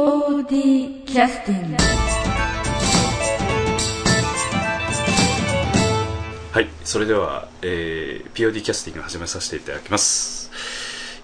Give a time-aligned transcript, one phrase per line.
[0.00, 1.76] POD キャスティング
[6.52, 10.50] はいそれでは、えー POD キャスティング始めさせていただきます。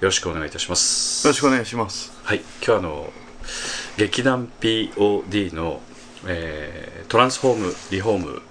[0.01, 1.27] よろしくお願いいたします。
[1.27, 2.19] よろしくお願いします。
[2.25, 3.13] はい今日はあの
[3.99, 5.83] 劇団 POD の、
[6.27, 8.43] えートランスフォームリフォーム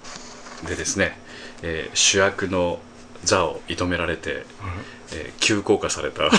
[0.68, 1.18] でですね、
[1.62, 2.78] えー主役の
[3.24, 4.46] 座を射止められて、
[5.14, 6.30] えー急降下された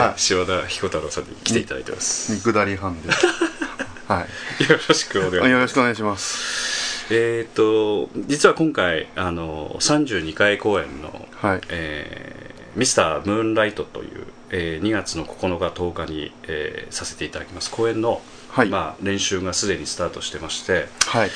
[0.00, 2.52] は塩田彦太郎さんに来ていただいてます、い。
[2.52, 3.08] 下り班で。
[4.06, 4.26] は
[4.60, 4.70] い。
[4.70, 7.06] よろしくお願いしますよろしくお願いします。
[7.08, 11.60] えー、と実は今回あの32回公演の、はい。
[11.68, 21.30] えーミスタームーンライトという、えー2月の9日10日に、えーさせていただきます公演の、はいまあ、練習がすでにスタートしてまして、はい。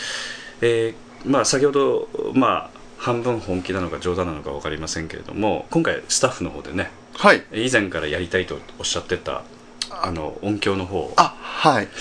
[0.61, 7.45] えーまあ、先ほど、まあ、半分本気なのか冗談なのか分かりませんけれども今回スタッフの方でねはい。
[7.53, 9.43] 以前からやりたいとおっしゃってた
[9.91, 11.89] あの音響の方をあ、はい。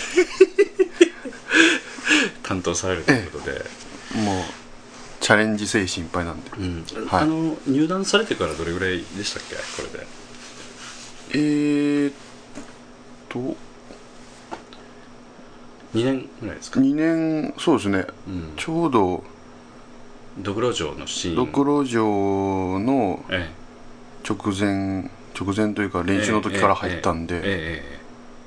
[2.44, 3.66] 担当されるということで、
[4.16, 4.44] もう、
[5.20, 6.50] チャレンジ精神いっぱいなんで。
[6.58, 6.86] うん。
[7.08, 7.24] はい。
[7.24, 9.56] あの入団されてからどれぐらいでしたっけ？
[9.56, 9.62] こ
[9.94, 10.08] れで。
[11.32, 12.14] えーっ
[13.28, 13.40] と、
[15.94, 18.08] 2年ぐらいですか、2年、そうですね。
[18.28, 19.24] うん、ちょうど、
[20.40, 21.36] ドクロ城のシーン。
[21.36, 23.52] ドクロ城のえ
[24.30, 28.00] 直前、直前というか練習の時から入ったんええで、ええ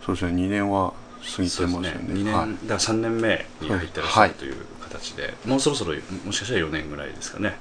[0.05, 0.95] そうですね、2年は過
[1.25, 2.15] ぎてまですすねよね。
[2.15, 2.51] 2年、はい。
[2.51, 5.95] だから3年目に入ってらっしゃるという形で、もうそろそろ
[6.25, 7.57] もしかしたら4年ぐらいですかね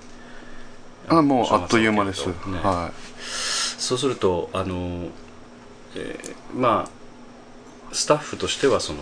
[1.08, 2.28] あもうあっという間です。
[2.28, 2.34] ね
[2.64, 2.92] は
[3.78, 5.08] そうするとあの、
[5.96, 7.02] えーまあ
[7.94, 9.00] スタッフとしてはその、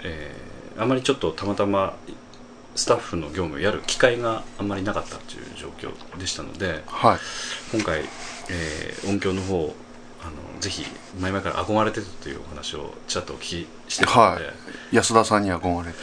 [0.00, 1.96] えーあまりちょっとたまたま
[2.76, 6.70] スタッフの業務をやる機会があんまりなかったという状況でしたのでい。
[6.86, 7.18] はい。
[7.72, 8.04] 今回、
[8.50, 9.74] えー音響の方
[10.22, 10.84] あのぜひ
[11.18, 14.50] 前々から憧れてたというお話をちらっとお聞きしてたので、は
[14.92, 14.96] い。
[14.96, 15.98] 安田さんに憧れて。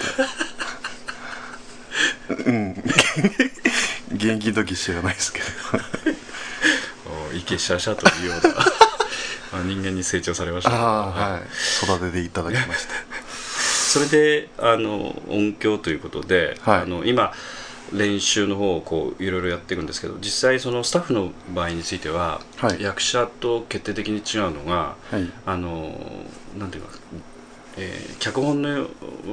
[2.49, 2.83] うん。
[4.13, 5.45] 現役の時知らないですけど。
[7.31, 8.55] おイケシャシャというような
[9.59, 10.71] あ人間に成長されました。
[10.71, 11.85] はい。
[11.85, 12.93] 育てていただきました。
[13.27, 16.81] それであの音響ということで、はい。
[16.81, 17.33] あの今
[17.93, 22.81] 練習の方をこういろいろやっていくんですけど実際そのスタッフの場合については、はい。
[22.81, 25.31] 役者と決定的に違うのがはい。
[25.45, 25.97] あの
[26.57, 26.89] なんていうか、
[27.77, 28.87] えー脚本の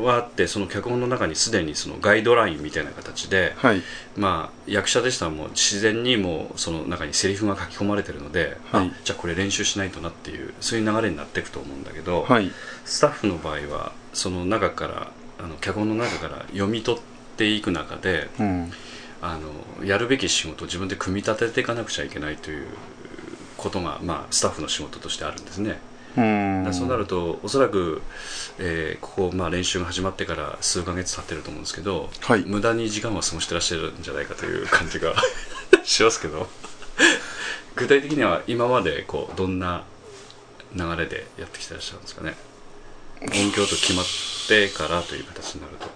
[0.04, 3.82] はあってその脚本の中にすでにそのガイドラインみたいな形で、はい。
[4.16, 8.88] まあ、役者でしたらもう自然にもうその中にセリフが書き込まれてるので、はい。
[8.88, 12.50] あじゃあこれ練習しないとなっていうそういう流れになっていくと思うんだけど、はい。
[12.84, 18.72] スタッフの場合はその中からあの脚本の中から読み取っていく中でうん。
[19.24, 22.66] あのやるべき仕事を自分で組み立てていかなくちゃいけないという
[23.56, 25.78] ことが、まあ、スタッフの仕事としてあるんですね。
[26.16, 26.74] うん。
[26.74, 28.02] そうなるとおそらく、
[28.58, 32.44] えーここ、まあ、練習が始まってから数ヶ月経ってると思うんですけど、はい。
[32.44, 35.14] 無駄に時間は過ごしてらっしゃるんじゃないかという感じが
[35.84, 36.48] しますけど。
[37.76, 39.84] 具体的には今までこうどんな
[40.74, 42.34] 流れでやってきてらっしゃるんですかね。
[43.22, 44.06] 音響と決まっ
[44.48, 45.86] てからという形になると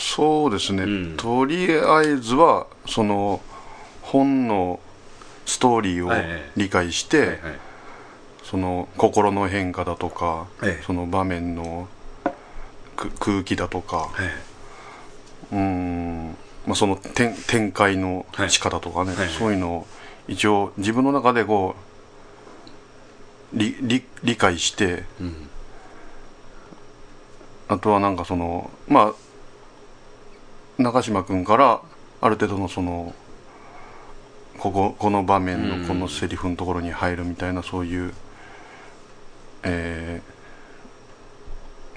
[0.00, 1.16] そうですね、うん。
[1.18, 3.40] とりあえずはその
[4.00, 4.80] 本の
[5.44, 6.42] ストーリーをはいはい。
[6.56, 7.38] 理解して、はいはい。
[8.42, 10.82] その心の変化だとか、ええ。
[10.84, 11.86] その場面の
[12.96, 14.26] く空気だとか、はい
[15.52, 16.28] うーん、
[16.66, 19.28] まあ、その展展開の仕方とかね、はいはい。
[19.28, 19.86] そういうのを
[20.28, 21.74] 一応自分の中でこ
[23.54, 25.48] う理理理解してうん。
[27.68, 29.14] あとはなんかそのまあ
[30.82, 31.80] 中島君から
[32.20, 33.14] ある程度のその
[34.58, 35.82] こここの場面うん。
[35.82, 38.12] のこのセリフのところに入るみたいなそういう、
[39.62, 40.40] えー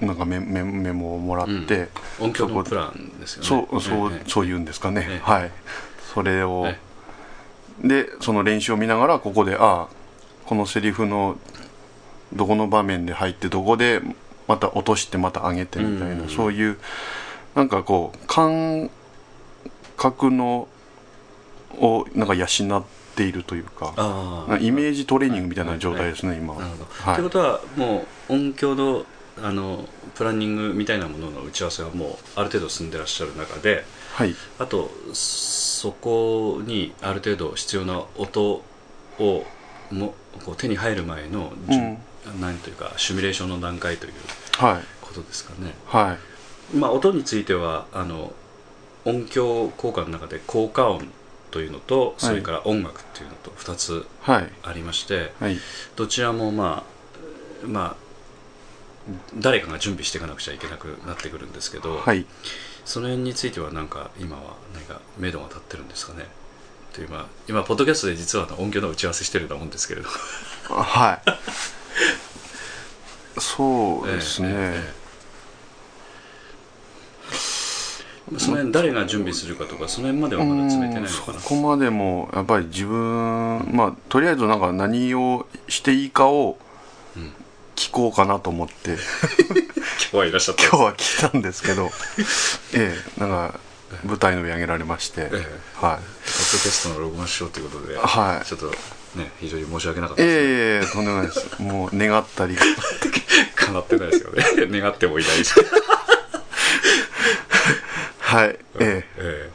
[0.00, 3.48] なんかメメメモをもらって、音響のプランですよね。
[3.70, 4.28] そうそう、ええ。
[4.28, 5.18] そういうんですかね、ええ。
[5.22, 5.52] はい。
[6.12, 6.78] それを、え。
[7.82, 9.88] でその練習を見ながらここでああ
[10.46, 11.38] このセリフの
[12.32, 14.00] どこの場面で入ってどこで
[14.48, 16.28] また落としてまた上げてみたいな、うん。
[16.28, 16.78] そういう
[17.54, 18.90] なんかこう感
[19.96, 20.68] 覚の
[21.76, 22.84] をなんか養っ
[23.16, 23.94] ているというか
[24.60, 26.60] イメージトレーニングみたいな状態ですね、今は。
[26.60, 27.14] なるほど、はい。
[27.16, 29.04] ということはもう音響の
[29.42, 29.84] あの
[30.14, 34.34] プランニングみたいなものの打ち合わせはもうある程度進んでらっしゃる中ではい。
[34.60, 38.62] あとそこにある程度必要な音
[39.18, 39.44] を
[39.90, 40.14] も
[40.44, 41.98] こう手に入る前の、うん。
[42.40, 44.12] なんというかシミュレーションの段階という
[44.52, 44.84] はい。
[45.00, 45.74] ことですかね。
[45.86, 46.33] はい
[46.72, 48.32] まあ、音についてはあの
[49.04, 51.06] 音響効果の中で効果音
[51.50, 54.48] というのとそれから音楽っていうのと2つはい。
[54.62, 55.58] ありまして、はい。
[55.96, 56.84] どちらもま
[57.62, 58.04] あまあ
[59.38, 62.24] 誰かが準備していかなくちゃいけなくなってくるんですけど、はい。
[62.84, 66.26] その辺についてはなんか今は何か目処が立ってるんですかね？
[66.94, 70.08] という今今ポッドキャストで実は音響の打ち合わせしてるようなもんですけれど
[70.68, 71.20] は
[73.36, 73.40] い。
[73.40, 75.03] そうですね、 ええええ
[78.38, 81.40] その辺誰が準備するかとかその辺まではまだ詰めてないのかな。
[81.40, 86.58] そこまでもやっぱり自分まあとりあえずなんか何をしていいかを
[87.16, 87.32] うん
[87.76, 88.98] 聞こうかなと思って、 今
[90.12, 91.90] 日はいらっしゃった今日は聞いたんですけど。
[92.72, 93.60] ええなんか
[94.04, 95.34] 舞台の上上げられまして、ええ。
[95.34, 95.40] はい。
[95.40, 98.46] ポッドキャストの録画しようということで、はい。
[98.46, 98.66] ちょっと
[99.16, 100.42] ね非常に申し訳なかったです、ね。
[100.42, 101.62] ええええとんでもないです。
[101.62, 102.56] もう願ったり。
[103.54, 104.44] 叶ってないですよね。
[104.80, 105.52] 願ってもいないし
[108.24, 108.48] はい。
[108.48, 109.04] ええ。
[109.18, 109.50] え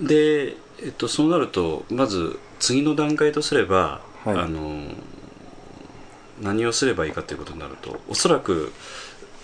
[0.00, 4.38] えで、えっと、そうなるとまず次の段階とすれば、はい。
[4.38, 4.82] あの
[6.40, 8.72] 何をすればいいかということになるとおそらく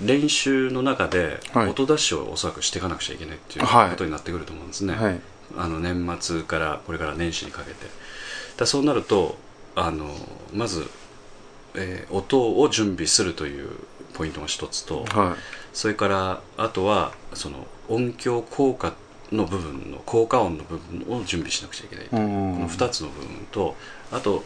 [0.00, 1.68] 練習の中ではい。
[1.70, 3.90] 音出しをおそらくしていかなくちゃいけないっていうはい。
[3.90, 5.20] ことになってくると思うんですね、はい。
[5.56, 7.86] あの年末からこれから年始にかけて。
[8.56, 9.36] だそうなると
[9.74, 10.14] あの
[10.52, 10.86] まず、
[11.74, 13.70] えー音を準備するという
[14.14, 15.36] ポイントが一つと、は
[15.72, 18.92] それからあとはその音響効果
[19.30, 23.76] の部分の効果音の部分を準備しなくちゃいけない、こんの2つの部分と
[24.10, 24.44] あと、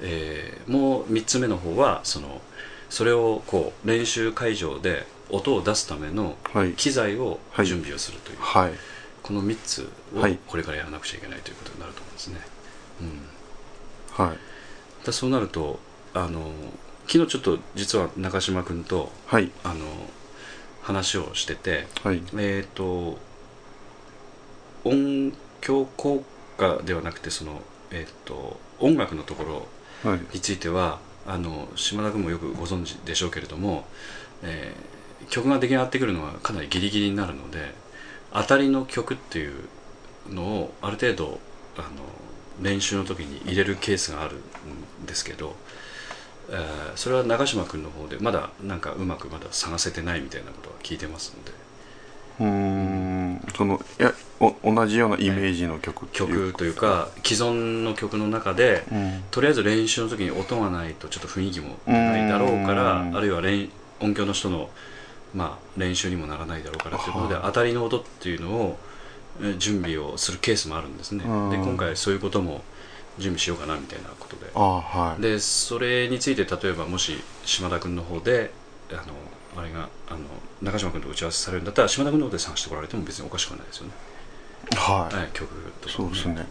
[0.00, 2.40] えーもう3つ目の方はその
[2.90, 6.72] それをこう練習会場で音を出すためのはい。
[6.72, 8.72] 機材をはい準備をするという、はい。
[9.22, 10.38] この3つをはい。
[10.46, 12.40] これからやらなくちゃいけないということになると思うんですね、
[13.00, 14.38] うん、はい。
[15.04, 15.78] だそうなると
[16.14, 16.52] あの
[17.10, 19.50] 昨日ちょっと実は中島君とはい。
[19.64, 19.84] あの
[20.82, 22.22] 話をしててはい。
[22.36, 23.18] えっ、と
[24.84, 26.22] 音響効
[26.56, 29.66] 果ではなくてその、えー、と音楽のとこ
[30.04, 30.20] ろはい。
[30.34, 33.86] についてはあの島田君もよくご存知でしょうけれども、
[34.42, 34.98] えー
[35.30, 37.74] 曲が出来上がってくるのはかなりギリギリになるので
[38.32, 39.64] 当たりの曲っていう
[40.30, 41.40] のをある程度
[41.76, 41.88] あの
[42.62, 44.36] 練習の時に入れるケースがある
[45.02, 45.54] んですけど、
[46.50, 51.52] えーそれは長嶋君の方でまだなんかうまくまだ探せてないみたいなことは聞いてますので。
[52.40, 53.46] うーん。
[53.56, 56.06] そのいやお同じようなイメージの曲。
[56.06, 59.22] っていう曲というか既存の曲の中でうん。
[59.30, 63.16] とりあえず練習の時に音がないとちょっと雰囲気もないだろうからうん。
[63.16, 63.68] あるいは練
[64.00, 64.70] 音響の人の、
[65.34, 68.78] まあ、練習にもならないだろうからということでは当たりの音っていうのを
[69.40, 71.24] えー準備をするケースもあるんですね。
[71.24, 71.50] うん。
[71.50, 72.62] で今回そういうことも
[73.18, 74.50] 準備しようかなみたいなことで。
[74.54, 75.22] はい。
[75.22, 78.50] でそれについて例えばもし島田君の方で
[78.92, 80.20] あのあれがあの
[80.62, 83.92] 中島君と打ち合わせされるんだったら島田君の方で探してこられても別におかしくはないですよね。
[84.74, 85.48] はい、はい、曲
[85.80, 86.46] とかそうですね。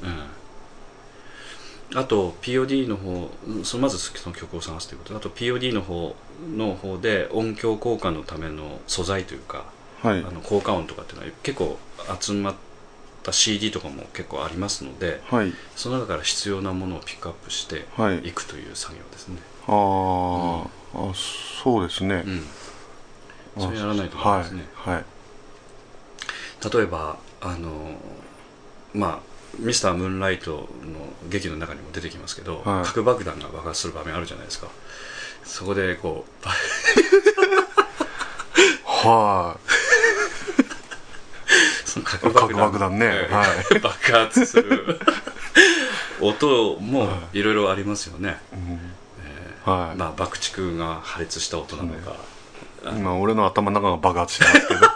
[1.91, 5.17] うん、あと POD の方うんそのまずその曲を探すということ。
[5.17, 6.15] あと POD の方
[6.55, 9.65] の方で音響効果のための素材というか
[10.01, 10.19] はい。
[10.19, 11.79] あの効果音とかっていうのは結構
[12.19, 12.66] 集まった
[13.31, 15.53] CD とかも結構ありますのではい。
[15.75, 18.19] その中から必要なものをピックアップしてはい。
[18.27, 19.37] いくという作業ですね、
[19.67, 22.43] あー、あそうですね、うん、
[23.57, 24.65] あそれやらないと思いますね。
[24.73, 24.93] はい。
[24.95, 25.05] はい。
[26.73, 27.95] 例えばあの
[28.93, 29.19] まあ
[29.59, 30.67] ミスタームーンライトの
[31.29, 32.85] 劇の中にも出てきますけど、はい。
[32.85, 34.67] 核爆弾が爆発する場面あるじゃないですか。
[35.43, 36.51] そこでこうば
[38.83, 39.76] はそ
[41.97, 43.05] の核核爆弾ね。
[43.05, 43.33] ええ。
[43.33, 43.45] は
[43.81, 44.99] 爆発する。
[46.21, 47.41] 音もい。
[47.41, 48.39] ろいろありますよね、
[49.63, 52.15] はい、えまあ爆竹が破裂した音なのか、
[52.91, 54.79] 今俺の頭の中が爆発してますけど。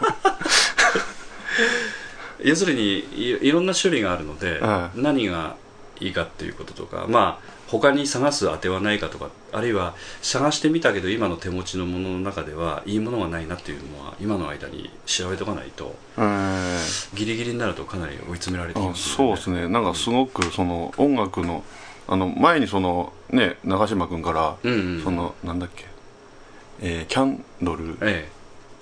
[2.44, 5.00] 要するにいいろんな種類があるので、はい。
[5.00, 5.56] 何が
[6.00, 19.70] いいかっていうこととかまあ他に探す当てはないかとかあるいは探してみたけど今の手持ちのものの中ではいいものがないなっていうのは今の間に調べとかないとえーギリギリになるとかなり追い詰められてきあますそうですね。
[19.70, 21.64] なんかすごくその音楽の
[22.08, 25.02] あの前にそのね長嶋君から、うんうん。
[25.04, 25.86] そのなんだっけ、
[26.82, 27.98] えーキャンドル。
[28.02, 28.30] ええ。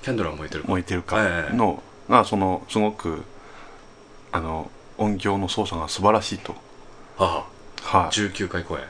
[0.01, 0.69] キャンドルは燃えてるか。
[0.69, 1.23] 燃えてるか。
[1.23, 1.55] ええ。
[1.55, 3.23] の、がそのすごく
[4.31, 6.53] あの音響の操作が素晴らしいと。
[7.17, 8.15] はあはい。
[8.15, 8.83] 19回公演。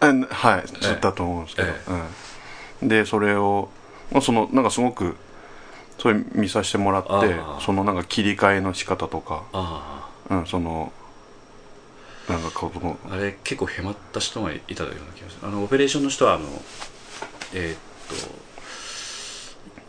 [0.00, 0.64] あはい。
[0.68, 1.74] そうだと思うんですけど、え
[2.82, 3.68] うん、でそれを
[4.12, 5.16] まあそのなんかすごく
[5.98, 10.92] それ見させてもらってそのなんか切り替えの仕方とか、あうん、その
[12.28, 15.46] なんかこのああれ結構へまった人がいたような気がする。
[15.46, 16.44] あのオペレーションの人はあの
[17.54, 17.78] えーっ
[18.08, 18.46] と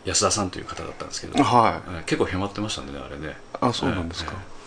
[0.04, 3.32] 安田さんという方だったんですけど、はえー結構へまってましたねあれね。
[3.32, 4.57] いあそうなんですか、ええ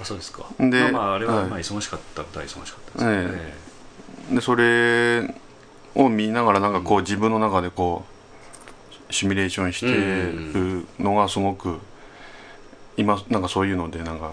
[0.00, 0.44] あそうですか。
[0.58, 1.50] でまあまああれははい。
[1.50, 3.52] まあ忙しかったことは忙しかったですえ
[4.32, 4.34] え。
[4.34, 5.34] でそれ
[5.94, 8.04] を見ながらなんかこう自分の中でこ
[9.10, 9.86] うシミュレーションして
[10.58, 11.78] るのがすごく
[12.96, 14.32] 今なんかそういうのでなんか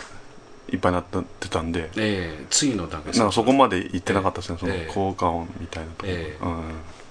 [0.69, 4.57] いっぱいになってたんでええ次の段階なんかそこまで行ってなかったですね。
[4.59, 6.43] そのええ効果音みたいなところ、ええ。
[6.43, 6.63] うん。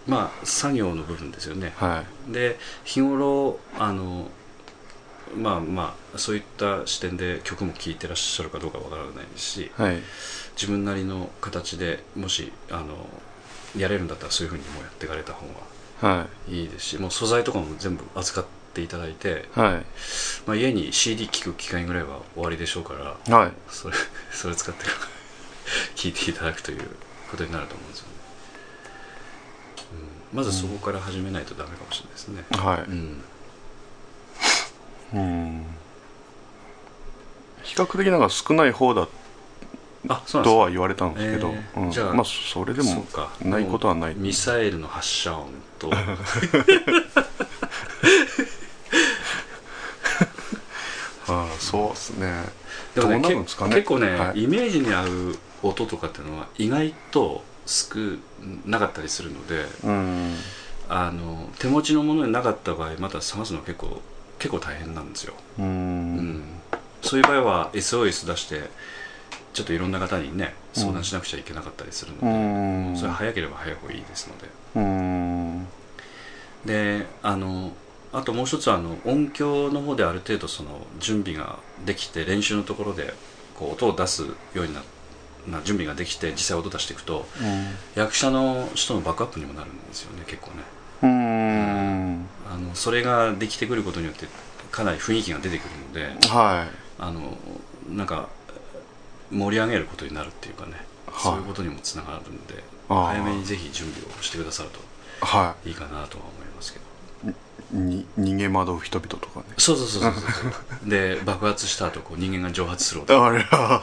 [0.06, 1.72] まあ作業の部分ですよね。
[1.76, 2.32] はい。
[2.32, 4.28] で日頃あの
[5.36, 9.96] まあまあそういった視点で曲も聴いてらっしゃるかどうかわからないですしはい。
[10.56, 13.06] 自分なりの形でもしあの
[13.76, 15.46] やれるんだったらそういうふうにもうやっていかれた方
[16.02, 16.64] がはい。
[16.64, 19.84] いですしもう素材とかも全部扱っていただいて、はい。
[20.46, 22.94] まあ、家に CD 聴く機会ぐらいは終わりでしょうか
[23.28, 23.52] らはい。
[23.68, 23.96] それ
[24.32, 24.84] それ使って
[25.94, 26.88] 聴いていただくという
[27.30, 28.12] ことになると思うんですよね、
[30.32, 32.90] うん、まずそこから始めないとダメかもしれないですね、はい。
[32.90, 33.24] うん。
[35.12, 35.66] うん
[37.70, 39.06] 比較的なんか少ない方だ
[40.08, 40.56] あそうなんですか。
[40.56, 41.90] とは言われたんですけど、えーうん。
[41.92, 43.30] じゃあまあそれでもそうか。
[43.44, 44.14] ないことはない。
[44.16, 45.90] ミサイルの発射音と。
[51.28, 52.44] ああそうですね。
[52.94, 53.70] でもねどうなるんですかね。
[53.70, 54.42] け結構ね、はい。
[54.42, 57.94] イメージに合う音とかっていうのは意外と少
[58.66, 60.34] なかったりするのでうん。
[60.88, 64.02] あの手持ちのものになかった場合また探すのは結構
[64.40, 66.59] 結構大変なんですよ、ううんん、
[67.10, 68.70] そういう場合は SOS 出して
[69.52, 72.96] ちょっといろんな方にね相談しなくちゃいけなかったりするのうで、ん。
[72.96, 74.48] それは早ければ早い方がいいですので。
[74.76, 75.66] うん。
[76.64, 77.72] であの
[78.12, 83.12] あともう一つはあの音響の方である程度その準備ができて練習のところで
[83.56, 84.80] こう音を出すようにな
[85.48, 87.26] な準備ができて実際音出していくと
[87.96, 90.62] 役者の人のバックアップにもなるんですよね結構ね。
[91.02, 92.26] うん。
[92.48, 94.26] あのそれができてくることによって
[94.70, 97.36] かなり雰囲気が出てくるのではいあの
[97.88, 98.28] なんか
[99.32, 100.72] 盛り上げることになるっていうかね、
[101.06, 101.22] はい。
[101.22, 104.80] そういうことにもつながるんで早めにぜひ準備をしてくださると
[105.24, 105.70] はい。
[105.70, 106.84] いかなとは思いますけど。
[107.72, 109.46] に逃げ惑う人々とかね。
[109.56, 110.20] そうそうそうそうそ
[110.86, 113.24] うで 爆発した後こう人間が蒸発する音。
[113.24, 113.80] あれは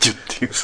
[0.00, 0.52] ジュッていう。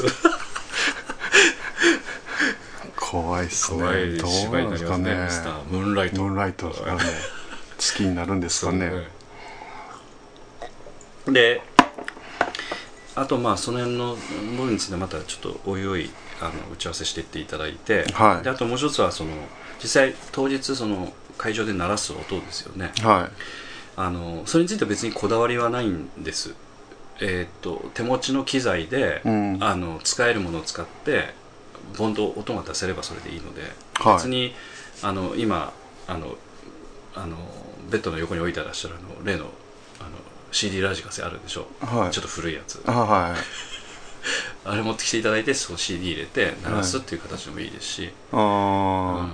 [2.97, 3.79] 怖いっすね。
[3.79, 5.15] 怖い芝居になりますね。
[5.15, 6.23] なんですかミスタームーンライト。
[6.23, 6.99] ムーンライトですかね。
[7.79, 8.91] 好きになるんですかね。
[11.25, 11.63] そうで
[13.17, 14.15] あとまあその辺の
[14.57, 18.45] 部分についてまたちょっとおいおいあの打ち合わせしていっていただいて、はい。
[18.45, 19.31] であともう一つはその
[19.83, 22.93] 実際当日その会場で鳴らす音ですよね。
[23.03, 23.31] は
[23.97, 26.55] あのそれについては別にこだわりはないんです。
[27.21, 29.59] えーっと手持ちの機材で、うん。
[29.63, 31.33] あの使えるものを使って
[31.97, 33.63] ボンと音が出せればそれでいいので、
[33.95, 34.15] はい。
[34.17, 34.55] 別に
[35.03, 35.73] あの今
[36.07, 36.37] あの
[37.15, 37.37] あの
[37.91, 39.47] ベッドの横に置いてらっしゃるあの例の
[40.53, 42.11] CD ラジカセあるでしょ、いはい。
[42.11, 42.83] ちょっと古いやつ。
[42.87, 43.37] あはい。
[44.65, 48.41] あれ持ってきていただいてそう CD 入れて鳴らすっていう形でもいいですし、あうん。
[48.41, 49.29] ー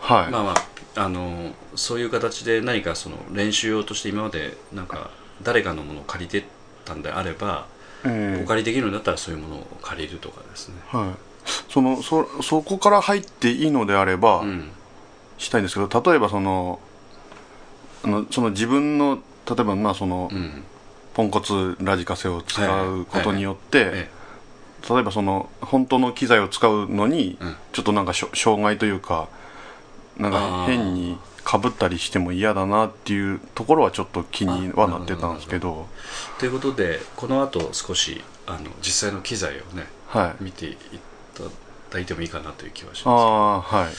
[0.00, 0.30] はい。
[0.30, 5.10] まあまああのそういう形で何かその練習用として今までなんか
[5.42, 6.46] 誰かのものを借りて
[6.84, 7.66] たんであれば、
[8.04, 8.42] ええ。
[8.44, 11.72] お借りできるんだったらそういうものを借りるとかですね、はい。
[11.72, 14.70] そのそそこから入っていいのであれば、うん。
[15.38, 16.78] したいんですけど例えばその
[18.04, 19.18] あのその自分の
[19.48, 20.64] 例えばまあその、うん。
[21.14, 24.10] ポンコツラジカセを使うことによって、え
[24.88, 27.56] 例えばその本当の機材を使うのに、うん。
[27.72, 29.28] ちょっとなんか障害というか
[30.16, 35.86] なんか変にかぶったりしても嫌だなっていうところはちょっと気にはなってたんですけど。
[36.38, 40.44] ということでこの後少しあの実際の機材をねはい。
[40.44, 40.76] 見てい
[41.34, 41.42] た
[41.90, 43.74] だいてもいいかなという気はしあます。
[43.74, 43.88] あはい。
[43.88, 43.94] ぜ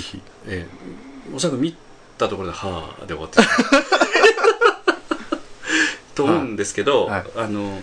[0.00, 0.20] ひ。
[0.46, 1.76] えーおそらく見
[2.16, 3.48] たところで「はあ」で終わってる
[6.18, 7.24] と思うんですけど、はい。
[7.36, 7.80] あの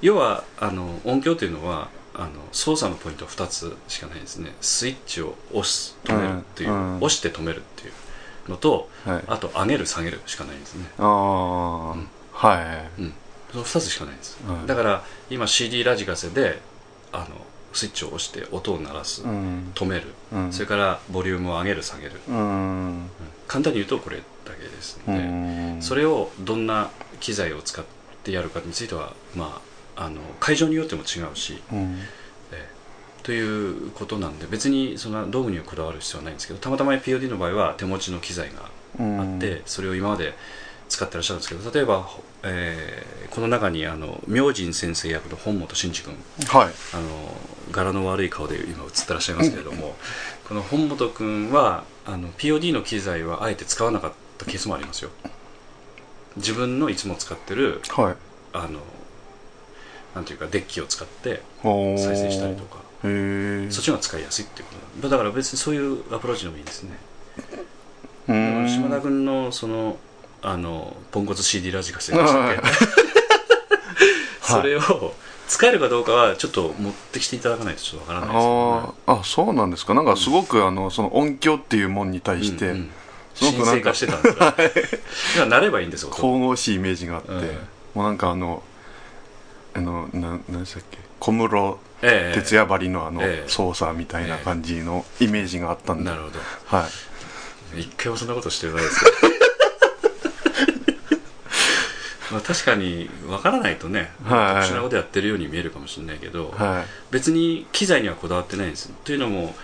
[0.00, 4.54] 要はあの音響というのはあの操作のポイントは2つしかないですね。
[4.60, 6.76] スイッチを押す止めるっていう、うん。
[6.76, 6.96] うん。
[6.98, 7.90] 押して止めるってい
[8.46, 9.24] うのとはい。
[9.26, 10.86] あと上げる下げるしかないんですね。
[10.98, 11.06] ああ、
[11.92, 13.00] うんはい。
[13.02, 13.12] うん、
[13.50, 14.66] その2つしかないんです、はい。
[14.66, 16.60] だから今 CD ラジカセで
[17.12, 17.26] あの
[17.72, 19.72] スイッチを押して音を鳴らす、うん。
[19.74, 20.52] 止める、うん。
[20.52, 22.12] それからボリュームを上げる下げる、
[23.46, 24.22] 簡単に言うとこれだ
[24.54, 25.82] けですうので、ん。
[25.82, 27.84] それをどんな機材を使っ
[28.22, 29.60] てやるかについては、ま
[29.96, 31.98] あ、あの会場によっても違うし、うん。
[32.52, 32.76] えー
[33.22, 38.70] ということなんで別にそんな道具にはこだわる必要はないんですけどたまたま POD の場合は手持ちの機材が
[39.00, 40.32] あって、それを今まで
[40.88, 46.14] 使ってらっしゃるんですけど例えば、ほえーこの中にあの明神先生役の本本真二君
[46.46, 46.68] はい。
[46.94, 47.36] あの
[47.72, 49.96] 柄の悪い顔で今映ってらっしゃいますけれども、
[50.48, 55.10] この本本君はあの POD の機材はあえて使わなかったケースもありますよ
[56.36, 58.14] 自分のいつも使ってるはい。
[58.52, 58.80] あの
[60.14, 62.78] なんていうかデッキを使って再生したりとか。
[63.02, 65.08] そっちの方が使いやすいっていうことだ。
[65.10, 66.96] だから別にそういうアプローチでもいいですね。
[68.26, 69.96] 島田君のその
[70.42, 72.62] あのポンコツ CD ラジカセでしたっけ？
[74.42, 74.80] それを
[75.48, 78.94] 使えるかどうかはちょっと持ってきていただかないとちょっとわからないですよね。
[79.06, 79.20] あー。
[79.20, 79.94] あそうなんですか？
[79.94, 82.90] なんかすごくあのその音響っていうもんに対して、うんうん
[83.36, 87.40] すごくなんかしてたんですよ今なればいいんですよ神々しいイメージがあって、うん。
[87.40, 87.44] も
[87.96, 88.62] うなんかあの
[89.74, 90.98] あのな何でしたっけ？
[91.20, 93.48] 小室ええ哲也ばりのあのええ。
[93.48, 96.38] 操作みたいな感じのイメージがあったんで、なるほど。
[96.64, 96.88] は
[97.76, 97.80] い。
[97.82, 99.34] 一回もそんなことしてないですけど
[102.32, 104.66] まあ確かに分からないとね、はい。
[104.66, 106.84] 特殊なことやってるように見えるかもしれないけど、はい。
[107.10, 108.94] 別に機材にはこだわってないんですよ。
[109.04, 109.54] というのも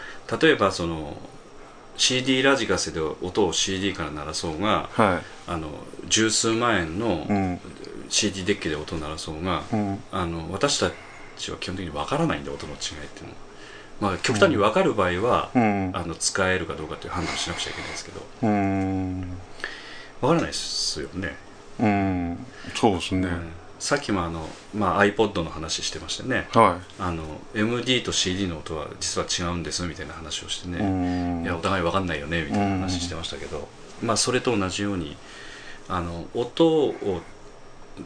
[0.40, 1.16] 例えばその
[2.02, 5.68] CD ラジカセで音を CD から鳴らそうがはあの
[6.08, 7.28] 十数万円の
[8.08, 10.02] CD デッキで音を鳴らそうが、うん。
[10.10, 10.90] あの私た
[11.36, 14.08] ちは基本的に分からないんで音の違いっていうの。
[14.08, 15.90] は、まあ、極端に分かる場合は、うん。
[15.94, 18.20] あの使えるかどうかという判断をしなくちゃいけないですけど。
[18.42, 19.38] うん。
[20.20, 21.36] 分からないですよね、
[21.78, 22.46] うん。
[22.74, 23.52] そうですね、うん
[23.82, 26.46] さっきもあの、まあ、iPod の話してましてね。
[26.52, 33.66] はあの MD と CD の音は実は違うんですみたいな話をしてね、いやお互い分かんないよねみたいな話してましたけど、
[34.00, 35.16] まあそれと同じように
[35.88, 37.22] あの音を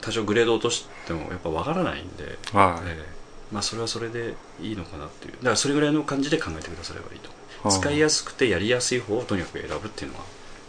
[0.00, 3.04] 多少グレード落としてもやっぱ分からないんで、はい、ええ。
[3.52, 5.32] まあそれはそれでいいのかなっていう。
[5.34, 7.28] だからそれぐらいの感じで考えてくださればいいと。
[7.68, 10.24] はあ使いやすくてやりやすい方をとにかく選ぶっていうのは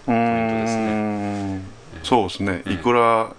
[0.08, 1.56] うントですん。
[1.56, 1.62] え
[1.96, 2.00] え。
[2.04, 2.74] そうですね、ええ。
[2.74, 3.34] いくら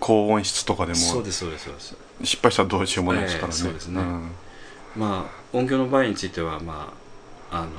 [0.00, 1.96] 高音質とかでもそうですそうですそうです。
[2.24, 4.02] 失敗したらどうしようもないですからね、ええそうですね。
[4.02, 4.30] ん。
[4.96, 6.92] まあ音響の場合についてはま
[7.50, 7.70] ああの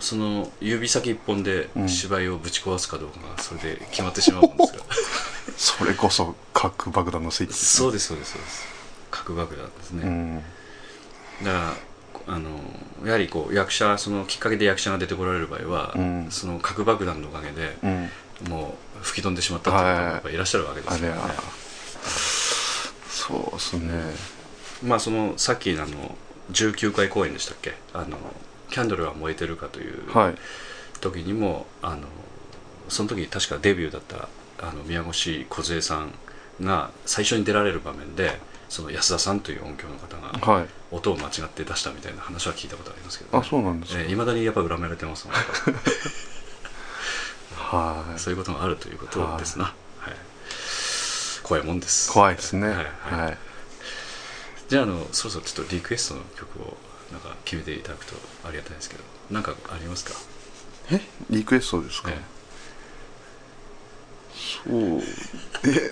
[0.00, 1.88] その指先一本でうん。
[1.88, 4.84] 芝居をぶち壊すかどうかがそれで決まってしまうもんですが。
[5.56, 7.84] それこそ核爆弾のスイッチですね。
[7.84, 8.66] そうですそうですそうです。
[9.10, 10.42] 核爆弾ですね、うん。
[11.44, 11.74] だから
[12.26, 12.50] あの
[13.04, 16.26] やはりこう役者そのきっかけで役者が出てこられる場合は、うん。
[16.30, 18.10] その核爆弾のおかげでうん。
[18.50, 21.20] もう吹き飛んでしまったっていう方もやっぱりいらっしゃるわけですよね、
[23.08, 23.92] そうですね。
[24.82, 26.16] まあそのさっきあの
[26.50, 27.74] 19回公演でしたっけ？
[27.94, 28.16] あの
[28.70, 30.34] キャンドルは燃えてるかというはい。
[31.00, 32.02] 時にも、あの
[32.88, 34.28] その時確かデビューだった
[34.60, 36.12] あの宮越梢さん
[36.60, 38.40] が最初に出られる場面で
[38.72, 40.66] その安田さんという音響の方がはい。
[40.90, 45.36] 音を間違って出したみたいな話は聞いたことありますけど、あそうなんですか、いま、未だにやっぱ恨められてますもん
[47.52, 48.18] はい。
[48.18, 50.14] そういうことがあるということですな、はい。
[51.42, 52.10] 怖いもんです。
[52.10, 52.68] 怖いですね。
[52.68, 52.86] はいはい、
[53.24, 53.38] はい。
[54.68, 56.78] じゃああのそろそろちょっとリクエストの曲を
[57.12, 58.14] なんか決めていただくと
[58.48, 60.14] ありがたいですけどなんかありますか、
[60.90, 61.02] え？
[61.28, 62.18] リクエストですか、え
[64.64, 65.00] そう。
[65.64, 65.90] え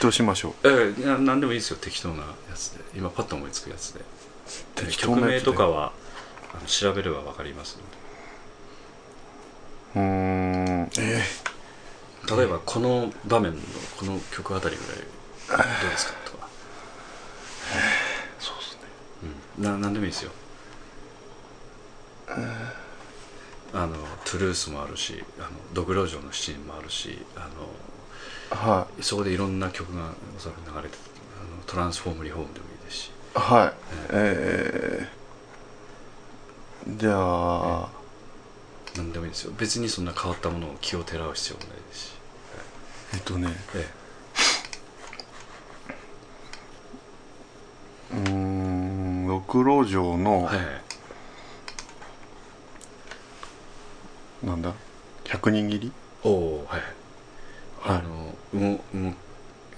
[0.00, 2.80] どうしましょえええいや何でもいいですよ適当なやつで。
[2.94, 4.00] 今パッと思いつくやつで。
[4.74, 5.50] 適当曲なやつで。
[5.50, 5.92] 名とかは
[6.54, 7.78] あの調べれば分かります
[9.94, 10.90] のううーん。
[10.98, 11.22] え
[12.26, 13.60] で例えばこの場面の
[13.98, 16.14] この曲あたりぐらいどうですか？
[16.24, 16.48] とか。
[18.40, 18.80] そうですね。
[19.58, 20.32] うん、な何でもいいですよ。
[23.72, 23.94] あの
[24.26, 27.48] トゥルースもあるしあのドグロ城の七人もあるしあ
[28.50, 31.04] はのそこでいろんな曲がおそらく流れてた
[31.40, 33.06] あのトランスフォームリフォームでもいいですし。
[33.06, 33.72] いはい。
[34.10, 37.88] えー、じゃあ
[38.96, 39.52] 何でもいいですよ。
[39.56, 42.12] 別にそんな変わったものを気をてらう必要もないですし、
[43.14, 43.48] えっとね。
[43.74, 43.88] え
[48.12, 50.85] うーん六郎城えの、はいはい
[54.46, 54.72] なんだ？
[55.24, 55.92] 百人斬り？
[56.22, 56.80] おおはい
[57.80, 57.98] はい。
[57.98, 59.12] あの動動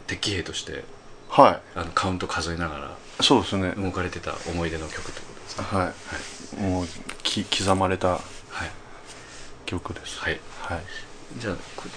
[0.06, 0.84] 敵兵として
[1.28, 3.72] はあのカウント数えながらいそうですね。
[3.72, 5.62] 動かれてた思い出の曲ってことですか？
[5.62, 5.92] は
[6.58, 6.86] い、もう
[7.22, 8.20] き刻まれたはい。
[9.66, 10.18] 曲です。
[10.20, 10.38] はい。
[10.62, 10.82] はい、
[11.38, 11.90] じゃあこれ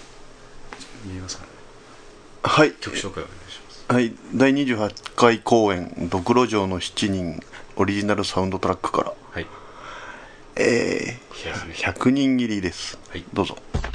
[1.12, 1.49] 見えますかね？
[2.43, 2.71] はい。
[2.73, 3.86] 曲紹介お願いします。
[3.89, 7.41] はい、第28回公演「ドクロ城の七人」
[7.75, 9.10] オリジナルサウンドトラックから。
[9.10, 9.17] はい
[10.55, 13.23] えー、100人切りです、はい。
[13.33, 13.57] どうぞ「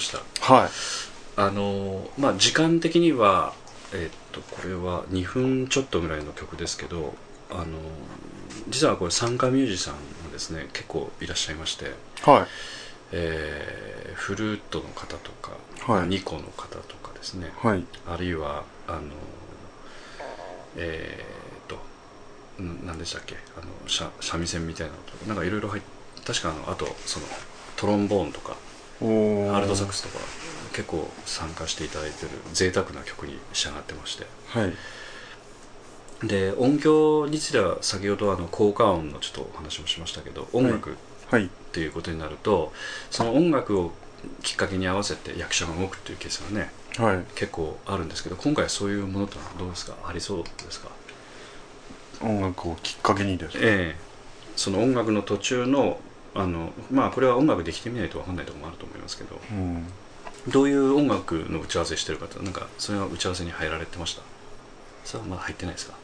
[0.00, 0.52] ました。
[0.54, 0.70] はい。
[1.36, 3.52] あのまあ時間的には
[3.92, 7.14] えっとこれは2分ちょっとぐらいの曲ですけど
[7.50, 7.64] あの
[8.68, 11.86] 実はこれ参加ミュージシャンもですね結構いらっしゃいまして、
[12.22, 12.46] はい。
[13.12, 15.52] えーフルートの方とか、
[15.92, 16.08] はい。
[16.08, 17.84] ニコの方とかですねはい。
[18.06, 19.00] あるいはあの
[20.76, 21.78] えーっ
[22.58, 25.82] とん何でしたっけあの三三味線みたいなのとかなんかいろいろ入っ
[26.26, 27.26] 確かあのあとその
[27.76, 28.56] トロンボーンとか
[29.00, 30.24] ハードサックスとか
[30.72, 34.26] 結構参加していただいてる贅沢な曲に仕上がってまして。
[34.48, 34.72] はい。
[36.26, 40.94] で音響については先ほどあの効果音のちょっとお話もしましたけど音楽っ
[41.30, 41.48] はい。
[41.72, 42.72] ていうことになると、
[43.12, 43.92] その音楽を
[44.42, 47.24] きっかけに合わせて役者が動くっていうケースがねはい。
[47.36, 49.94] 結構あるんですけど今回はそういうものってのはどうですか？
[50.04, 50.88] ありそうですか？
[52.20, 54.00] 音楽をきっかけにですねええ。
[54.56, 55.98] その音楽の途中の
[56.34, 59.40] あのまあこれは音楽できてみないと分かんないところもあると思いますけど。
[59.50, 59.86] うん。
[60.48, 64.22] どういう音楽の打ち合わせしてるかってなんかそれは打ち合わせに入られてました？
[65.04, 65.94] それはまだ入ってないですか？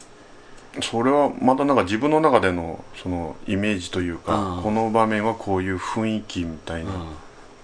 [0.83, 6.95] それはまたなんか自分の中でのそのイメージというかこの場面はこういう雰囲気みたいな、あ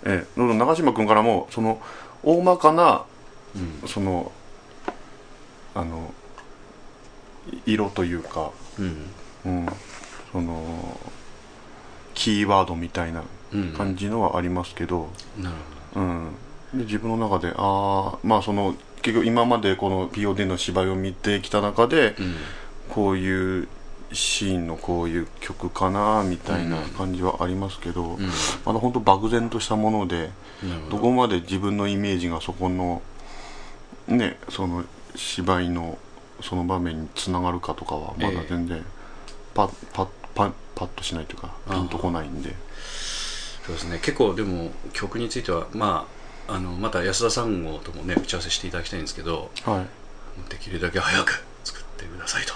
[0.05, 1.79] ええ、長嶋君からもその
[2.23, 3.05] 大まかな
[3.55, 3.87] うん。
[3.87, 4.31] その
[5.75, 6.11] あの
[7.67, 8.49] い色というか、
[8.79, 9.11] うん。
[9.45, 9.67] うん、
[10.31, 10.97] その
[12.13, 13.23] キーワードみたいな
[13.53, 15.09] うん感じのはありますけど、
[15.95, 16.31] うん、
[16.73, 22.35] で自分の中でああまあその結局今までこの POD の芝居を見てきた中でうん。
[22.89, 23.67] こういう
[24.11, 28.29] シーンのこういう曲かなみたいな感じはありますけど、うん。
[28.65, 30.29] まだ本当漠然としたもので
[30.89, 30.97] ど。
[30.97, 33.01] どこまで自分のイメージがそこの
[34.07, 34.83] ねその
[35.15, 35.97] 芝居の
[36.41, 38.83] その場面につながるかとかはまだ全然
[39.53, 42.53] パッパッパッパッとしないというかピンとこないんで。
[43.65, 43.99] そうですね。
[44.01, 46.07] 結構でも曲についてはま
[46.47, 50.49] ああのまた安田さん号ともね打ち合わせしていただきたいんですけどはい。
[50.49, 52.53] できるだけ早く作ってくださいと。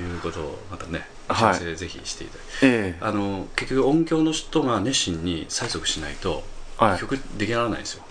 [0.00, 1.38] うことをまたね打はい。
[1.40, 6.42] ち合わせでぜひしていただいて、えあの結局音響の人が熱心に催促しないと
[6.80, 6.98] えはい。
[6.98, 8.04] 曲出来上がらないんですよ、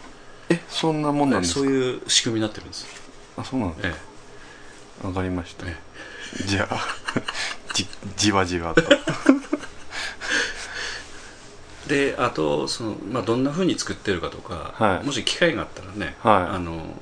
[0.49, 1.59] えそんなもんなんですか？
[1.61, 2.85] そういう仕組みになってるんです。
[3.35, 5.65] あそうなんですえかわかりました。
[5.67, 5.75] え。
[6.45, 6.79] じゃあ
[7.83, 8.81] じじわじわと。
[8.81, 8.85] え
[12.13, 15.05] であとその、まあ、どんなふうに作ってるかとか、はい。
[15.05, 16.55] もし機会があったらね、はい。
[16.55, 16.95] あの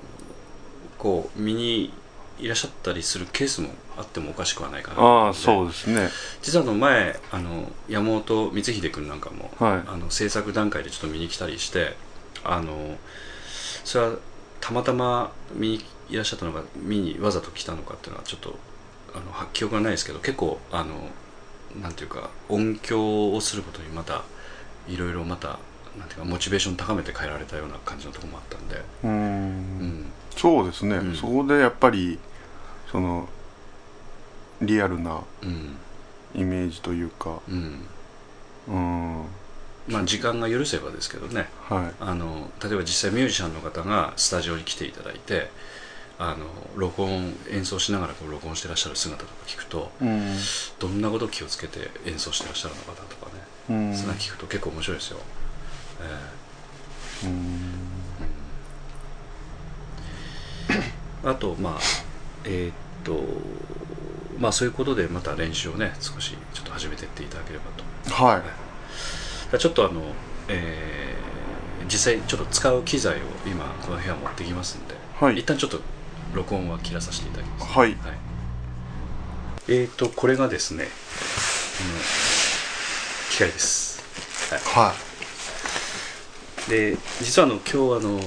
[0.98, 1.94] こう見に
[2.39, 6.10] いらっしゃったりするケースもあってもおかしくはないかなああそううですね。
[6.42, 9.84] 実はあの前あの山本光秀君なんかも、はい。
[9.88, 11.96] あの制作段階でちょっと見に来たりして
[12.44, 12.98] あの
[13.84, 14.13] それは
[14.62, 18.56] たまたま見にいらっしゃったのか見にわざと来たのかっていうのはちょっと
[19.15, 21.10] あのは記憶がないですけど結構あの
[21.82, 24.24] なんていうか音響をすることにまた
[24.88, 25.60] いろいろまた
[25.98, 31.15] なんていうかモチベーション高めて変えられたような感じのところもあったんで、うーうんん、そうですね、うん。
[31.15, 32.19] そこでやっぱり
[32.91, 33.28] その
[34.62, 35.78] リアルなうん。
[36.36, 37.39] イメージというか。
[37.48, 37.86] うん。
[38.67, 39.26] うん。
[39.88, 41.50] まあ時間が許せばですけどね。
[41.67, 41.93] はい。
[42.00, 45.50] あの例えば実際ミュージシャンの方がスタジオに来ていただいて
[46.21, 50.36] あの録音演奏しながらこう録音してらっしゃる姿とか聞くとうん。
[50.77, 53.95] どんなことを気をつけて演奏してらっしゃるのかなとかね、うん。
[53.95, 55.17] そんなの聞くと結構面白いですよ、
[57.23, 57.79] えうん。
[60.69, 61.79] えあとまあ
[62.43, 62.73] えーっ
[63.05, 63.23] と
[64.38, 67.65] まあそういうことでまた練習をね少しちょっと始めていっていただければ
[68.12, 68.23] と。
[68.23, 68.41] はい。
[68.41, 70.01] じゃあちょっとあの、
[70.49, 71.29] えー
[71.91, 75.39] 実際ちょっと使う機材を今この部屋持ってきますんで、はい。
[75.39, 75.79] 一旦ちょっと
[76.34, 77.98] 録音は切らさせていただきます、はい。
[79.68, 80.89] えーとこれがですねこ
[81.84, 81.89] の
[83.32, 84.02] 機械です、
[84.74, 84.94] は、は
[86.68, 86.70] い。
[86.70, 88.20] で実はあの今日あの、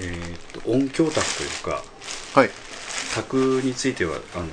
[0.00, 1.82] えーと音響卓というか
[2.36, 2.50] いはい。
[3.14, 4.46] 卓についてはあの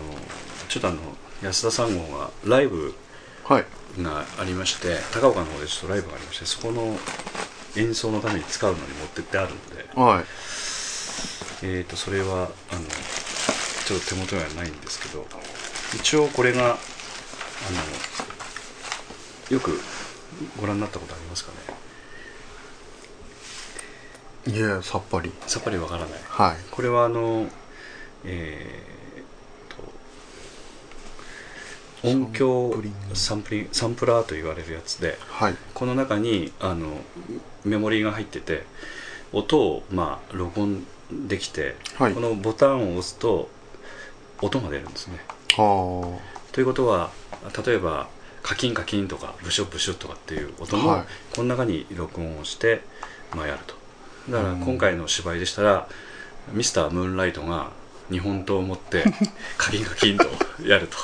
[0.69, 0.99] ちょっとあの
[1.43, 2.95] 安田さん号がライブ
[3.43, 3.65] はい。
[4.01, 6.97] がありまして高岡の方でちょっとライブがありましてそこの
[7.77, 10.25] 演奏のために使うのに持ってってあるので、はい
[11.63, 12.81] えー、とそれはあの
[13.85, 15.25] ちょっと手元にはないんですけど
[15.95, 16.75] 一応これがあの
[19.55, 19.79] よく
[20.59, 21.51] ご覧になったことありますか
[24.47, 24.53] ね？
[24.53, 25.31] いやさっぱり。
[25.47, 26.09] さっぱりわからない。
[26.27, 26.57] はい。
[26.69, 27.47] これはあの
[28.23, 32.83] えー、と音響
[33.13, 35.55] サンプリサンプラーと言われるやつではい。
[35.73, 37.01] この中にあの
[37.63, 38.63] メモリーが入ってて
[39.31, 42.13] 音をまあ録音できて、はい。
[42.13, 43.49] このボタンを押すと
[44.41, 45.19] 音が出るんですね。
[45.57, 46.19] は
[46.51, 47.11] ということは
[47.65, 48.07] 例えば
[48.43, 51.05] カキンカキンとかブシュブシュとかっていう音も、はい。
[51.35, 52.81] この中に録音をして、
[53.35, 53.75] まあ、やると。
[54.31, 54.61] だからうん。
[54.61, 55.87] 今回の芝居でしたら、
[56.53, 57.71] ミスタームーンライトが
[58.11, 59.03] 日本刀を持って
[59.57, 60.25] カキンカキンと
[60.63, 60.97] やると。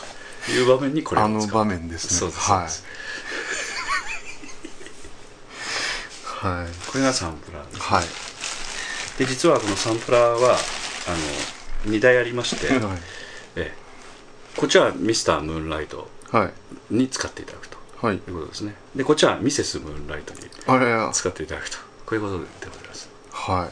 [0.52, 2.18] いう場面にこれを使うあの場面ですね。
[2.18, 2.40] そうです。
[2.42, 2.68] は
[6.48, 6.48] い。
[6.64, 6.68] はい。
[6.92, 7.82] これがサンプラーです。
[7.82, 8.31] はい
[9.22, 10.58] で実はこのサンプラーは
[11.06, 12.98] あの2台ありまして、はい。
[13.56, 13.72] ええ。
[14.58, 16.50] こっちはミスタームーンライトは
[16.90, 16.96] い。
[16.96, 17.78] に使っていただくと。
[18.02, 18.16] はい。
[18.16, 18.74] いうことですね。
[18.96, 20.40] でこっちはミセスムーンライトに
[21.14, 21.78] 使っていただくと。
[22.08, 23.10] こういうことでございます。
[23.30, 23.70] は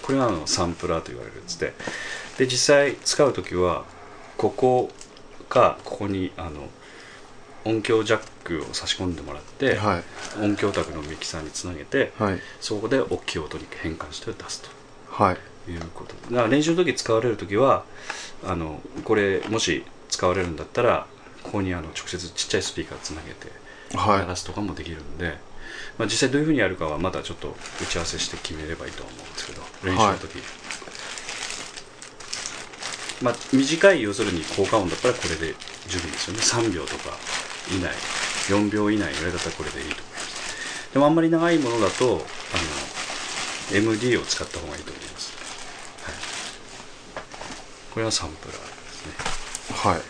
[0.00, 1.74] これがあのサンプラーと言われるやつで。
[2.38, 3.84] で実際使う時は
[4.36, 4.92] ここ
[5.48, 6.68] かここにあの
[7.64, 9.98] 音響ジャックを差し込んでもらって、いは
[10.38, 10.40] い。
[10.40, 12.38] 音響卓のミキサーにつなげてはい。
[12.60, 14.73] そこで大きい音に変換して出すと
[15.14, 15.70] はい。
[15.70, 16.12] いうこと。
[16.28, 17.84] でだから練習の時使われる時は
[18.44, 21.06] あのこれもし使われるんだったら
[21.42, 23.50] ここにあの直接ちっちゃいスピーカーつなげて
[23.96, 24.18] はい。
[24.20, 25.38] 鳴らすとかもできるんで、
[25.98, 30.38] まあ、実際どういうふうにやるかはまだちょっと打ち合わせして決めればいいと思うんですけど練習の時、
[33.22, 35.54] まあ短い要するに効果音だったらこれで
[35.86, 36.68] 十分ですよね。
[36.68, 37.16] 3秒とか
[37.70, 37.92] 以内
[38.48, 40.92] 4秒以内ぐらいだったらこれでいいと思います。
[40.92, 42.20] でもあんまり長いものだとあの
[43.72, 45.32] MD を使った方がいいと思います、
[46.04, 46.14] はい、
[47.92, 49.12] これはサンプラーですね。
[49.72, 50.00] はい。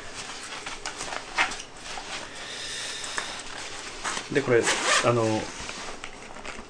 [4.35, 4.62] でこれ
[5.05, 5.40] あの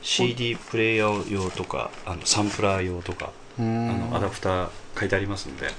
[0.03, 4.11] CD プレイヤー用とかあのサンプラー用とかあん。
[4.11, 4.69] のアダプター
[4.99, 5.71] 書いてありますので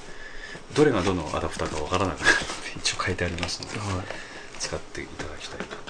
[0.73, 2.45] どれがどのアダプターかわからなくなるので
[2.77, 4.05] 一応書いてありますのではい。
[4.59, 5.84] 使っていただきたいと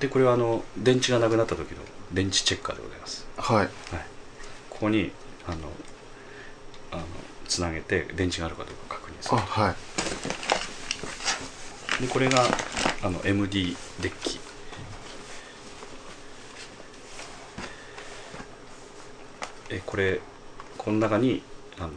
[0.00, 3.56] でこれはあの電池がなくなった時の電池チェッカーでございます、はい。
[3.58, 3.68] はい、
[4.70, 5.10] ここに
[5.46, 5.56] あの
[6.92, 7.02] あの
[7.46, 9.36] つなげて電池があるかどうか確認する。
[9.36, 9.74] あはい。
[12.02, 12.42] でこれが
[13.02, 14.40] あの MD デッキ。
[19.70, 20.20] えこれ
[20.76, 21.42] この中に
[21.78, 21.90] あの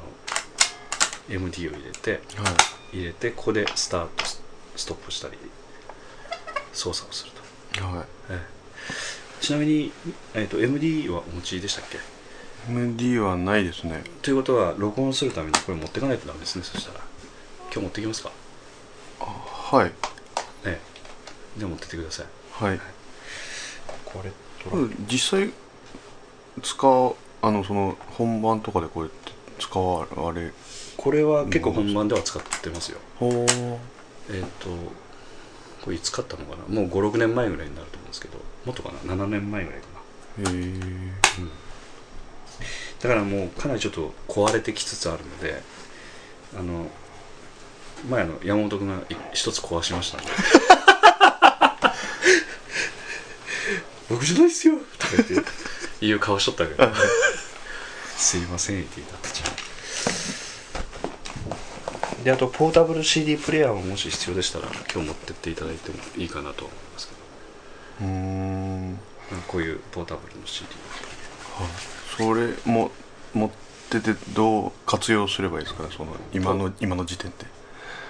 [1.29, 2.17] MD を入れては
[2.93, 2.97] い。
[2.97, 4.41] 入れてここでスタートス
[4.77, 5.38] ストップしたり
[6.71, 7.37] 操作をすると、
[7.75, 8.06] はい。
[8.32, 8.41] ええ。
[9.41, 9.91] ちなみに、
[10.34, 11.99] えー、と MD はお持ちでしたっけ
[12.69, 14.03] ？MD はないですね。
[14.21, 16.99] ということは録音するためにこれ持っていかないとダメですねそしたら。
[17.65, 18.32] 今日持ってきますか？
[19.19, 19.91] はい。
[20.65, 20.80] ええ。
[21.58, 22.25] じゃあ持ってってください。
[22.51, 22.80] はい。
[24.06, 24.32] これ
[24.63, 25.51] トこれ実際
[26.63, 30.51] 使うあのその本番とかでこうやって使われ
[30.97, 32.99] これは結構本番では使ってますよ。
[33.19, 33.32] ほう
[34.30, 34.69] えっ、と
[35.88, 36.65] これいつ買ったのかな？
[36.67, 39.88] もう56年前ぐらいになると思うんですけどもっとかな？7年前ぐらいか
[40.43, 40.52] な。
[40.52, 40.80] へえ
[43.02, 45.63] だからもうかなりちょっと壊れてきつつあるので
[46.60, 46.88] あの
[48.10, 50.28] 前あの山本君がい一つ壊しましたんで。
[54.10, 54.76] 僕じゃないっすよ。
[55.00, 55.43] とか言っ
[56.00, 56.91] ていう顔しとったけど。
[58.17, 59.17] すいませんって言った
[62.27, 68.09] であとポータブル CD プレイヤーももし必要でしたら今日持ってっていただいてもいいかなと思いますけど。
[68.09, 68.99] うーん。
[69.47, 70.67] こういうポータブルの CD
[72.17, 72.91] それも
[73.33, 73.49] 持っ
[73.89, 75.83] ててどう活用すればいいですか？
[75.83, 77.45] ねその今の今の時点で。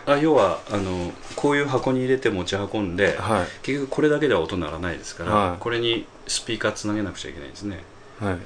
[0.07, 3.47] あ要はあのこういう箱に入れて持ち運んで、はい。
[3.61, 5.59] 結局これだけでは音鳴らないですから、はい。
[5.59, 7.83] これにスピーカーつなげなくちゃいけないんですね。
[8.19, 8.37] はい。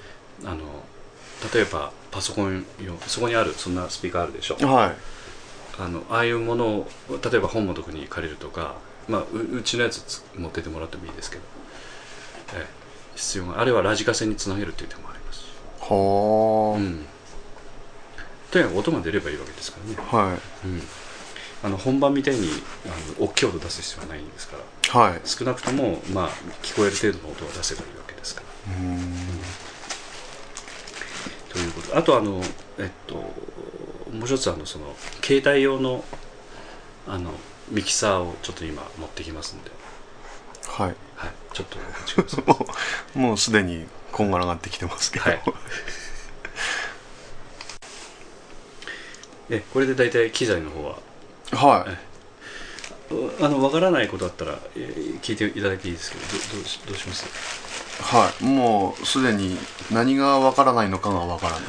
[0.43, 0.57] あの
[1.53, 4.55] 例えばパソコン用そこにあるそんなスピーカーあるでしょ？
[4.67, 4.95] はい
[5.81, 8.75] あのああいうものを例えば本本に借りるとか、
[9.09, 11.43] まあ、ううちのやつつ持ってってもらってもいいですけど、
[12.53, 12.67] ええ、
[13.15, 15.45] 必要があれはラジカセにつなげるっていう手もありますし、
[15.79, 17.05] はうん、
[18.51, 20.37] とにかく音が出ればいいわけですからね、あはい。
[20.65, 20.81] うん、
[21.63, 22.47] あの本番みたいに
[22.85, 25.01] あの大きい音出す必要はないんですから。
[25.01, 25.21] はい。
[25.25, 26.29] 少なくとも、まあ、
[26.61, 28.75] 聞こえる程度の音が出せばいいわけですから。
[28.75, 28.99] うーん。
[31.49, 31.97] ということ。
[31.97, 32.41] あとあの
[32.77, 33.15] えっと
[34.11, 36.03] もう一つあのその携帯用の
[37.07, 37.31] あの
[37.69, 39.71] ミキサーをちょっと今持ってきますんで、
[40.67, 40.95] はい。
[41.15, 42.43] はい、ちょっとお待ちください。
[42.47, 42.67] も
[43.15, 45.41] うもうすでにこんがらがってきてますけど、はい。
[49.49, 50.97] えこれで大体機材の方は？
[51.51, 51.97] はい。
[53.43, 57.25] あの分からないことあったら、えー聞いていただいていいですけどどどうしどうします？
[58.01, 58.43] はい。
[58.43, 59.57] もうすでに
[59.91, 61.61] 何がわからないのかがわからない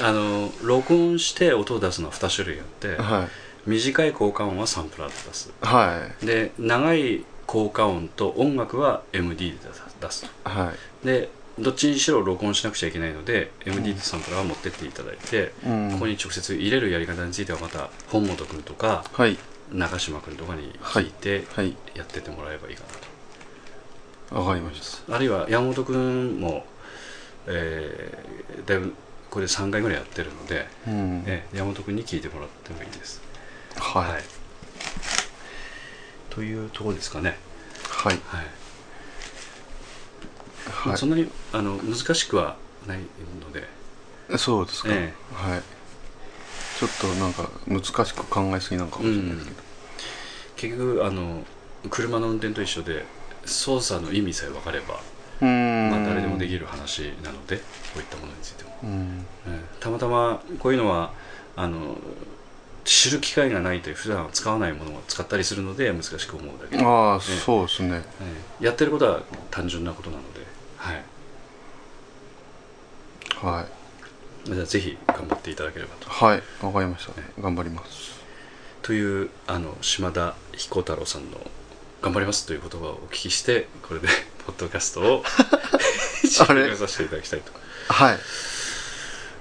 [0.00, 3.28] あの録音して音を出すのは2種類あって、はい。
[3.68, 5.52] 短い効果音はサンプラーで出す。
[5.60, 6.26] はい。
[6.26, 9.56] で長い効果音と音楽は MD で
[10.00, 10.48] 出すと。
[10.48, 11.06] はい。
[11.06, 15.90] でどっちにしろ録音しなくちゃいけないので MD とサンプラーは持ってっていただいて、うん。
[15.92, 19.36] ここに直接入れるやり方についてはまた本本君とかはい。
[19.72, 21.76] 長嶋君とかに聞いてはい。
[21.94, 23.08] やってってもらえばいいかなと。
[24.30, 26.64] わかりましあるいは山本君も、
[27.46, 28.92] えーだいぶ
[29.30, 31.22] これで3回ぐらいやってるので、たうん。
[31.26, 33.20] えー山本君に聞いてもらってもいいです。
[33.76, 34.22] はい。
[36.30, 37.36] というところですかね。
[37.88, 38.18] はい。
[38.26, 38.46] はい、
[40.70, 40.98] はい。
[40.98, 43.00] そんなにあの難しくはない
[43.40, 43.68] ので。
[44.38, 45.62] そうですか、えはい。
[46.78, 49.62] ちょっとなんか難しく考えすぎなのかもしれないですけど、
[50.56, 51.44] 結局あの
[51.90, 53.04] 車の運転と一緒で
[53.44, 55.00] 操作の意味さえ分かれば、
[55.40, 57.62] まあ、誰でもできる話なのでこ
[57.96, 58.70] ういったものについても、
[59.80, 61.12] たまたまこういうのは
[61.56, 61.96] あの
[62.84, 67.20] 知る機会がないという普段は使わないものを使ったりするので難しく思うだけで、ああ、ええ。
[67.20, 68.02] そうですね。
[68.20, 70.40] えーやってることは単純なことなので、
[70.76, 71.04] はい、
[73.36, 73.62] は
[74.46, 74.50] い。
[74.52, 76.08] じゃあぜひ頑張っていただければと。
[76.10, 76.42] はい。
[76.60, 77.12] わかりました。
[77.40, 78.18] 頑張ります。
[78.82, 81.38] というあの島田彦太郎さんの
[82.00, 84.08] 「頑張ります」という言葉をお聞きしてこれで
[84.48, 85.22] ポッドキャストを
[86.48, 86.62] あれ？
[86.62, 87.52] 終了させていただきたいと
[87.92, 88.18] はい。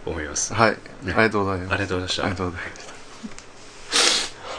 [0.05, 0.77] 思います、はい、ね。
[1.05, 1.73] ありがとうございます。
[1.73, 2.23] ありがとうございました。
[2.23, 2.93] ありがとうございました。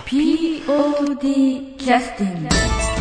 [0.06, 2.97] POD キャスティング